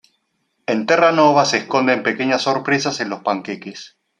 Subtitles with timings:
[0.65, 3.99] En Terranova se esconden pequeñas sorpresas en los panqueques.